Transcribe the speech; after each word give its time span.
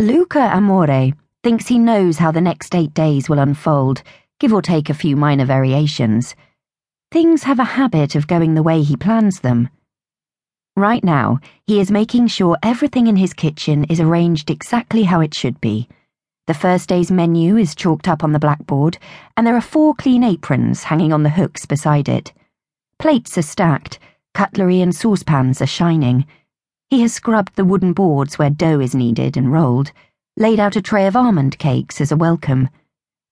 Luca 0.00 0.54
Amore 0.54 1.12
thinks 1.42 1.66
he 1.66 1.76
knows 1.76 2.18
how 2.18 2.30
the 2.30 2.40
next 2.40 2.72
eight 2.76 2.94
days 2.94 3.28
will 3.28 3.40
unfold, 3.40 4.00
give 4.38 4.52
or 4.52 4.62
take 4.62 4.88
a 4.88 4.94
few 4.94 5.16
minor 5.16 5.44
variations. 5.44 6.36
Things 7.10 7.42
have 7.42 7.58
a 7.58 7.64
habit 7.64 8.14
of 8.14 8.28
going 8.28 8.54
the 8.54 8.62
way 8.62 8.82
he 8.82 8.94
plans 8.96 9.40
them. 9.40 9.68
Right 10.76 11.02
now, 11.02 11.40
he 11.66 11.80
is 11.80 11.90
making 11.90 12.28
sure 12.28 12.56
everything 12.62 13.08
in 13.08 13.16
his 13.16 13.34
kitchen 13.34 13.82
is 13.90 13.98
arranged 13.98 14.50
exactly 14.50 15.02
how 15.02 15.20
it 15.20 15.34
should 15.34 15.60
be. 15.60 15.88
The 16.46 16.54
first 16.54 16.88
day's 16.88 17.10
menu 17.10 17.56
is 17.56 17.74
chalked 17.74 18.06
up 18.06 18.22
on 18.22 18.30
the 18.30 18.38
blackboard, 18.38 18.98
and 19.36 19.44
there 19.44 19.56
are 19.56 19.60
four 19.60 19.96
clean 19.96 20.22
aprons 20.22 20.84
hanging 20.84 21.12
on 21.12 21.24
the 21.24 21.30
hooks 21.30 21.66
beside 21.66 22.08
it. 22.08 22.32
Plates 23.00 23.36
are 23.36 23.42
stacked, 23.42 23.98
cutlery 24.32 24.80
and 24.80 24.94
saucepans 24.94 25.60
are 25.60 25.66
shining. 25.66 26.24
He 26.90 27.02
has 27.02 27.12
scrubbed 27.12 27.56
the 27.56 27.66
wooden 27.66 27.92
boards 27.92 28.38
where 28.38 28.48
dough 28.48 28.80
is 28.80 28.94
kneaded 28.94 29.36
and 29.36 29.52
rolled, 29.52 29.92
laid 30.38 30.58
out 30.58 30.74
a 30.74 30.80
tray 30.80 31.06
of 31.06 31.16
almond 31.16 31.58
cakes 31.58 32.00
as 32.00 32.10
a 32.10 32.16
welcome, 32.16 32.70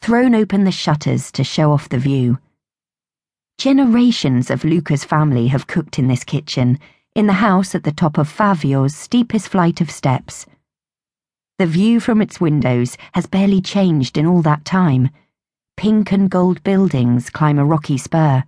thrown 0.00 0.34
open 0.34 0.64
the 0.64 0.72
shutters 0.72 1.30
to 1.32 1.44
show 1.44 1.70
off 1.70 1.88
the 1.88 1.98
view. 1.98 2.38
Generations 3.58 4.50
of 4.50 4.64
Luca's 4.64 5.04
family 5.04 5.46
have 5.48 5.68
cooked 5.68 6.00
in 6.00 6.08
this 6.08 6.24
kitchen, 6.24 6.80
in 7.14 7.28
the 7.28 7.34
house 7.34 7.76
at 7.76 7.84
the 7.84 7.92
top 7.92 8.18
of 8.18 8.28
Favio's 8.28 8.96
steepest 8.96 9.48
flight 9.48 9.80
of 9.80 9.88
steps. 9.88 10.46
The 11.58 11.66
view 11.66 12.00
from 12.00 12.20
its 12.20 12.40
windows 12.40 12.96
has 13.12 13.26
barely 13.26 13.60
changed 13.60 14.18
in 14.18 14.26
all 14.26 14.42
that 14.42 14.64
time. 14.64 15.10
Pink 15.76 16.10
and 16.10 16.28
gold 16.28 16.64
buildings 16.64 17.30
climb 17.30 17.60
a 17.60 17.64
rocky 17.64 17.98
spur, 17.98 18.42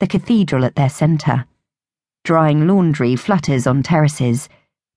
the 0.00 0.08
cathedral 0.08 0.64
at 0.64 0.74
their 0.74 0.88
centre. 0.88 1.46
Drying 2.30 2.68
laundry 2.68 3.16
flutters 3.16 3.66
on 3.66 3.82
terraces. 3.82 4.48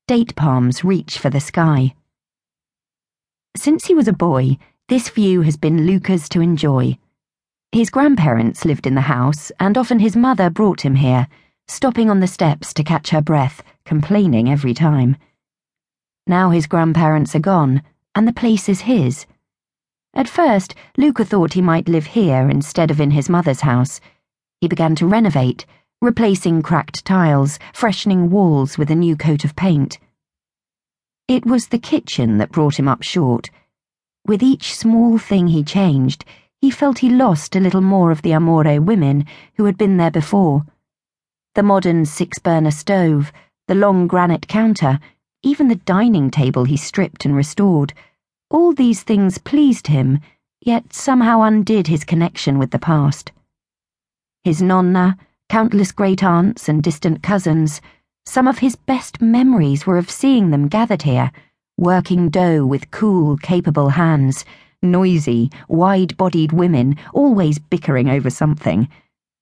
Date 0.08 0.36
palms 0.36 0.84
reach 0.84 1.18
for 1.18 1.32
the 1.32 1.40
sky. 1.40 1.96
Since 3.58 3.88
he 3.88 3.96
was 3.96 4.08
a 4.08 4.14
boy, 4.14 4.60
this 4.88 5.10
view 5.10 5.42
has 5.42 5.58
been 5.58 5.88
Luca's 5.88 6.30
to 6.30 6.42
enjoy. 6.42 7.00
His 7.72 7.90
grandparents 7.90 8.66
lived 8.66 8.86
in 8.86 8.94
the 8.94 9.10
house, 9.10 9.52
and 9.60 9.80
often 9.80 9.98
his 9.98 10.16
mother 10.16 10.52
brought 10.52 10.82
him 10.82 10.94
here, 10.94 11.28
stopping 11.68 12.08
on 12.08 12.20
the 12.20 12.28
steps 12.28 12.72
to 12.76 12.84
catch 12.84 13.10
her 13.10 13.22
breath, 13.24 13.64
complaining 13.84 14.48
every 14.48 14.76
time. 14.76 15.18
Now 16.28 16.52
his 16.52 16.68
grandparents 16.68 17.36
are 17.36 17.40
gone, 17.40 17.82
and 18.14 18.28
the 18.28 18.32
place 18.32 18.70
is 18.70 18.82
his. 18.82 19.26
At 20.14 20.30
first, 20.30 20.76
Luca 20.98 21.26
thought 21.26 21.54
he 21.54 21.64
might 21.64 21.90
live 21.90 22.06
here 22.06 22.48
instead 22.48 22.92
of 22.92 23.02
in 23.02 23.10
his 23.10 23.28
mother's 23.28 23.62
house. 23.62 24.00
He 24.62 24.68
began 24.68 24.94
to 24.98 25.08
renovate 25.08 25.66
replacing 26.04 26.62
cracked 26.62 27.06
tiles, 27.06 27.58
freshening 27.74 28.30
walls 28.30 28.78
with 28.78 28.92
a 28.92 28.96
new 28.96 29.16
coat 29.16 29.46
of 29.46 29.56
paint. 29.56 29.98
It 31.30 31.46
was 31.46 31.68
the 31.68 31.80
kitchen 31.80 32.40
that 32.40 32.52
brought 32.52 32.78
him 32.78 32.90
up 32.90 33.04
short. 33.04 33.50
With 34.28 34.44
each 34.44 34.76
small 34.76 35.18
thing 35.18 35.48
he 35.48 35.64
changed, 35.64 36.26
he 36.60 36.70
felt 36.70 37.00
he 37.00 37.10
lost 37.10 37.56
a 37.56 37.62
little 37.62 37.80
more 37.80 38.12
of 38.12 38.22
the 38.22 38.34
Amore 38.34 38.82
women 38.82 39.26
who 39.56 39.64
had 39.64 39.78
been 39.78 39.96
there 39.96 40.12
before. 40.12 40.66
The 41.56 41.64
modern 41.64 42.06
six 42.06 42.38
burner 42.38 42.72
stove, 42.72 43.32
the 43.70 43.76
long 43.76 44.06
granite 44.06 44.50
counter, 44.50 45.00
even 45.42 45.70
the 45.70 45.76
dining 45.76 46.30
table 46.30 46.66
he 46.66 46.76
stripped 46.76 47.24
and 47.24 47.34
restored, 47.34 47.94
all 48.50 48.74
these 48.74 49.04
things 49.04 49.38
pleased 49.38 49.88
him, 49.88 50.20
yet 50.60 50.92
somehow 50.92 51.44
undid 51.44 51.88
his 51.88 52.04
connection 52.04 52.60
with 52.60 52.72
the 52.72 52.80
past. 52.80 53.32
His 54.44 54.62
nonna, 54.62 55.18
countless 55.54 55.92
great 55.92 56.24
aunts 56.24 56.68
and 56.68 56.82
distant 56.82 57.22
cousins, 57.22 57.80
some 58.26 58.48
of 58.48 58.58
his 58.58 58.76
best 58.76 59.22
memories 59.22 59.86
were 59.86 60.00
of 60.00 60.10
seeing 60.10 60.50
them 60.50 60.68
gathered 60.68 61.04
here, 61.04 61.32
working 61.78 62.28
dough 62.28 62.66
with 62.66 62.90
cool, 62.90 63.38
capable 63.38 63.90
hands, 63.90 64.44
noisy, 64.82 65.52
wide 65.68 66.18
bodied 66.18 66.52
women, 66.52 66.98
always 67.14 67.60
bickering 67.60 68.10
over 68.10 68.32
something. 68.32 68.90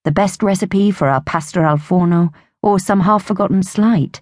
The 0.03 0.11
best 0.11 0.43
recipe 0.43 0.91
for 0.91 1.07
our 1.07 1.21
pasta 1.21 1.61
al 1.61 1.77
forno, 1.77 2.33
or 2.61 2.77
some 2.77 2.99
half 2.99 3.23
forgotten 3.23 3.63
slight. 3.63 4.19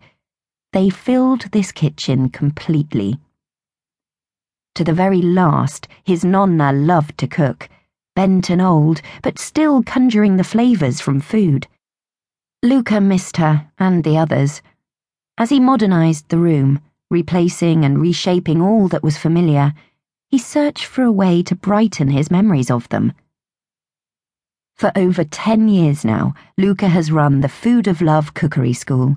They 0.74 0.92
filled 0.92 1.50
this 1.52 1.72
kitchen 1.72 2.30
completely. 2.30 3.18
To 4.76 4.84
the 4.84 4.94
very 4.94 5.24
last, 5.24 5.88
his 6.04 6.24
nonna 6.24 6.72
loved 6.72 7.18
to 7.18 7.28
cook, 7.28 7.68
bent 8.16 8.52
and 8.52 8.62
old, 8.62 9.02
but 9.24 9.40
still 9.40 9.82
conjuring 9.82 10.38
the 10.38 10.44
flavours 10.44 11.02
from 11.02 11.20
food. 11.20 11.66
Luca 12.62 13.00
missed 13.00 13.38
her 13.38 13.72
and 13.78 14.04
the 14.04 14.18
others. 14.18 14.62
As 15.38 15.50
he 15.50 15.62
modernized 15.62 16.28
the 16.28 16.38
room, 16.38 16.82
replacing 17.10 17.86
and 17.86 18.02
reshaping 18.02 18.62
all 18.62 18.90
that 18.90 19.02
was 19.02 19.18
familiar, 19.18 19.74
he 20.28 20.38
searched 20.38 20.84
for 20.84 21.04
a 21.04 21.12
way 21.12 21.42
to 21.44 21.56
brighten 21.56 22.10
his 22.10 22.30
memories 22.30 22.70
of 22.70 22.90
them. 22.90 23.14
For 24.76 24.92
over 24.94 25.24
ten 25.24 25.70
years 25.70 26.04
now, 26.04 26.34
Luca 26.58 26.90
has 26.90 27.14
run 27.14 27.40
the 27.40 27.48
Food 27.48 27.88
of 27.88 28.02
Love 28.02 28.34
Cookery 28.34 28.74
School. 28.74 29.16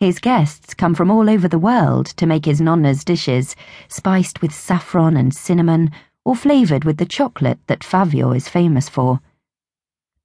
His 0.00 0.18
guests 0.18 0.72
come 0.72 0.94
from 0.94 1.10
all 1.10 1.28
over 1.28 1.48
the 1.48 1.58
world 1.58 2.06
to 2.16 2.26
make 2.26 2.46
his 2.46 2.60
nonna's 2.60 3.04
dishes, 3.04 3.54
spiced 3.88 4.40
with 4.40 4.54
saffron 4.54 5.16
and 5.16 5.34
cinnamon, 5.34 5.90
or 6.24 6.34
flavoured 6.34 6.84
with 6.84 6.96
the 6.96 7.04
chocolate 7.04 7.58
that 7.66 7.80
Favio 7.80 8.34
is 8.34 8.48
famous 8.48 8.88
for. 8.88 9.20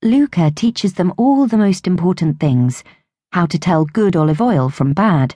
Luca 0.03 0.52
teaches 0.52 0.94
them 0.94 1.12
all 1.18 1.47
the 1.47 1.58
most 1.58 1.88
important 1.88 2.40
things 2.40 2.84
how 3.31 3.47
to 3.47 3.58
tell 3.58 3.84
good 3.84 4.16
olive 4.16 4.40
oil 4.40 4.69
from 4.69 4.94
bad, 4.94 5.34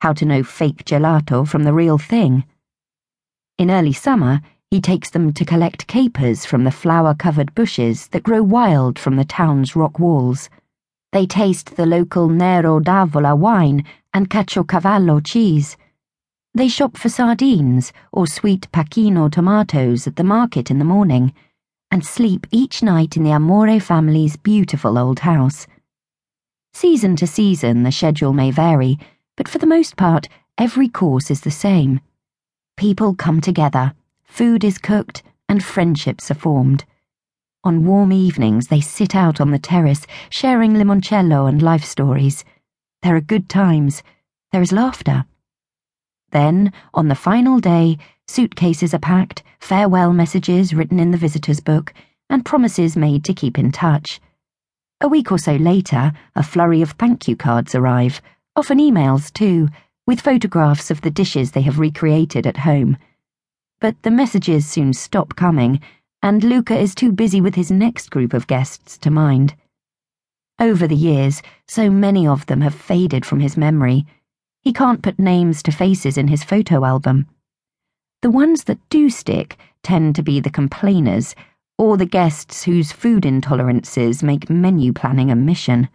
how 0.00 0.12
to 0.12 0.24
know 0.24 0.42
fake 0.44 0.84
gelato 0.84 1.46
from 1.46 1.64
the 1.64 1.72
real 1.72 1.98
thing. 1.98 2.44
In 3.58 3.72
early 3.72 3.92
summer, 3.92 4.40
he 4.70 4.80
takes 4.80 5.10
them 5.10 5.32
to 5.32 5.44
collect 5.44 5.88
capers 5.88 6.44
from 6.44 6.62
the 6.62 6.70
flower 6.70 7.12
covered 7.12 7.54
bushes 7.56 8.06
that 8.08 8.22
grow 8.22 8.42
wild 8.42 9.00
from 9.00 9.16
the 9.16 9.24
town's 9.24 9.74
rock 9.74 9.98
walls. 9.98 10.48
They 11.12 11.26
taste 11.26 11.74
the 11.74 11.84
local 11.84 12.28
Nero 12.28 12.78
d'Avola 12.78 13.36
wine 13.36 13.84
and 14.12 14.30
Caciocavallo 14.30 15.24
cheese. 15.24 15.76
They 16.54 16.68
shop 16.68 16.96
for 16.96 17.08
sardines 17.08 17.92
or 18.12 18.28
sweet 18.28 18.68
Pachino 18.72 19.28
tomatoes 19.28 20.06
at 20.06 20.14
the 20.14 20.24
market 20.24 20.70
in 20.70 20.78
the 20.78 20.84
morning 20.84 21.32
and 21.94 22.04
sleep 22.04 22.44
each 22.50 22.82
night 22.82 23.16
in 23.16 23.22
the 23.22 23.30
Amore 23.30 23.78
family's 23.78 24.36
beautiful 24.36 24.98
old 24.98 25.20
house. 25.20 25.68
Season 26.72 27.14
to 27.14 27.24
season, 27.24 27.84
the 27.84 27.92
schedule 27.92 28.32
may 28.32 28.50
vary, 28.50 28.98
but 29.36 29.46
for 29.46 29.58
the 29.58 29.66
most 29.66 29.96
part, 29.96 30.26
every 30.58 30.88
course 30.88 31.30
is 31.30 31.42
the 31.42 31.52
same. 31.52 32.00
People 32.76 33.14
come 33.14 33.40
together, 33.40 33.94
food 34.24 34.64
is 34.64 34.76
cooked, 34.76 35.22
and 35.48 35.62
friendships 35.62 36.32
are 36.32 36.34
formed. 36.34 36.84
On 37.62 37.86
warm 37.86 38.10
evenings, 38.10 38.66
they 38.66 38.80
sit 38.80 39.14
out 39.14 39.40
on 39.40 39.52
the 39.52 39.58
terrace, 39.60 40.04
sharing 40.30 40.72
limoncello 40.72 41.48
and 41.48 41.62
life 41.62 41.84
stories. 41.84 42.44
There 43.02 43.14
are 43.14 43.20
good 43.20 43.48
times. 43.48 44.02
There 44.50 44.62
is 44.62 44.72
laughter. 44.72 45.26
Then, 46.34 46.72
on 46.92 47.06
the 47.06 47.14
final 47.14 47.60
day, 47.60 47.96
suitcases 48.26 48.92
are 48.92 48.98
packed, 48.98 49.44
farewell 49.60 50.12
messages 50.12 50.74
written 50.74 50.98
in 50.98 51.12
the 51.12 51.16
visitor's 51.16 51.60
book, 51.60 51.94
and 52.28 52.44
promises 52.44 52.96
made 52.96 53.22
to 53.24 53.32
keep 53.32 53.56
in 53.56 53.70
touch. 53.70 54.20
A 55.00 55.06
week 55.06 55.30
or 55.30 55.38
so 55.38 55.54
later, 55.54 56.12
a 56.34 56.42
flurry 56.42 56.82
of 56.82 56.90
thank 56.98 57.28
you 57.28 57.36
cards 57.36 57.72
arrive, 57.72 58.20
often 58.56 58.78
emails 58.78 59.32
too, 59.32 59.68
with 60.08 60.20
photographs 60.20 60.90
of 60.90 61.02
the 61.02 61.10
dishes 61.10 61.52
they 61.52 61.62
have 61.62 61.78
recreated 61.78 62.48
at 62.48 62.56
home. 62.56 62.96
But 63.78 64.02
the 64.02 64.10
messages 64.10 64.66
soon 64.66 64.92
stop 64.92 65.36
coming, 65.36 65.80
and 66.20 66.42
Luca 66.42 66.76
is 66.76 66.96
too 66.96 67.12
busy 67.12 67.40
with 67.40 67.54
his 67.54 67.70
next 67.70 68.10
group 68.10 68.34
of 68.34 68.48
guests 68.48 68.98
to 68.98 69.08
mind. 69.08 69.54
Over 70.58 70.88
the 70.88 70.96
years, 70.96 71.42
so 71.68 71.90
many 71.90 72.26
of 72.26 72.46
them 72.46 72.60
have 72.62 72.74
faded 72.74 73.24
from 73.24 73.38
his 73.38 73.56
memory 73.56 74.04
he 74.64 74.72
can't 74.72 75.02
put 75.02 75.18
names 75.18 75.62
to 75.62 75.70
faces 75.70 76.16
in 76.16 76.28
his 76.28 76.42
photo 76.42 76.84
album. 76.84 77.26
The 78.22 78.30
ones 78.30 78.64
that 78.64 78.80
do 78.88 79.10
stick 79.10 79.58
tend 79.82 80.16
to 80.16 80.22
be 80.22 80.40
the 80.40 80.50
complainers 80.50 81.34
or 81.76 81.98
the 81.98 82.06
guests 82.06 82.64
whose 82.64 82.90
food 82.90 83.24
intolerances 83.24 84.22
make 84.22 84.48
menu 84.48 84.92
planning 84.92 85.30
a 85.30 85.36
mission. 85.36 85.88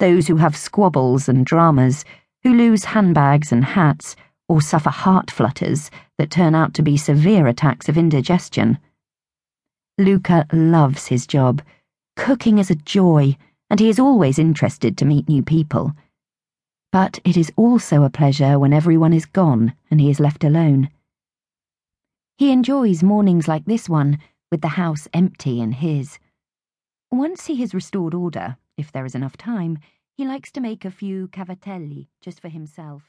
Those 0.00 0.26
who 0.26 0.36
have 0.36 0.56
squabbles 0.56 1.28
and 1.28 1.46
dramas, 1.46 2.04
who 2.42 2.54
lose 2.54 2.84
handbags 2.84 3.52
and 3.52 3.64
hats, 3.64 4.16
or 4.48 4.60
suffer 4.60 4.90
heart 4.90 5.30
flutters 5.30 5.90
that 6.18 6.30
turn 6.30 6.54
out 6.54 6.74
to 6.74 6.82
be 6.82 6.96
severe 6.96 7.46
attacks 7.46 7.88
of 7.88 7.96
indigestion. 7.96 8.78
Luca 9.98 10.46
loves 10.52 11.06
his 11.06 11.26
job. 11.26 11.62
Cooking 12.16 12.58
is 12.58 12.70
a 12.70 12.74
joy, 12.74 13.36
and 13.70 13.78
he 13.78 13.88
is 13.88 14.00
always 14.00 14.38
interested 14.38 14.98
to 14.98 15.04
meet 15.04 15.28
new 15.28 15.42
people. 15.42 15.92
But 16.94 17.18
it 17.24 17.36
is 17.36 17.50
also 17.56 18.04
a 18.04 18.08
pleasure 18.08 18.56
when 18.56 18.72
everyone 18.72 19.12
is 19.12 19.26
gone 19.26 19.74
and 19.90 20.00
he 20.00 20.10
is 20.10 20.20
left 20.20 20.44
alone. 20.44 20.90
He 22.38 22.52
enjoys 22.52 23.02
mornings 23.02 23.48
like 23.48 23.64
this 23.64 23.88
one, 23.88 24.20
with 24.52 24.60
the 24.60 24.78
house 24.78 25.08
empty 25.12 25.60
and 25.60 25.74
his. 25.74 26.20
Once 27.10 27.46
he 27.46 27.56
has 27.56 27.74
restored 27.74 28.14
order, 28.14 28.58
if 28.76 28.92
there 28.92 29.04
is 29.04 29.16
enough 29.16 29.36
time, 29.36 29.80
he 30.16 30.24
likes 30.24 30.52
to 30.52 30.60
make 30.60 30.84
a 30.84 30.90
few 30.92 31.26
cavatelli 31.26 32.10
just 32.20 32.38
for 32.38 32.48
himself. 32.48 33.02